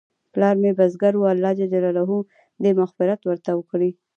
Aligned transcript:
پلار 0.33 0.55
مې 0.61 0.71
بزګر 0.77 1.13
و، 1.17 1.23
الله 1.33 1.51
ج 1.59 1.61
دې 2.63 2.71
مغفرت 2.79 3.19
ورته 3.25 3.51
وکړي 3.55 3.91